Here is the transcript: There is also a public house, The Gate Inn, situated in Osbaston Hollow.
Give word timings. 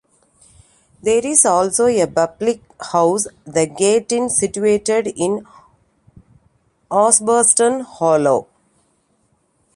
There 1.03 1.23
is 1.23 1.45
also 1.45 1.85
a 1.85 2.07
public 2.07 2.61
house, 2.85 3.27
The 3.45 3.67
Gate 3.67 4.11
Inn, 4.11 4.29
situated 4.29 5.05
in 5.15 5.45
Osbaston 6.89 7.81
Hollow. 7.83 8.47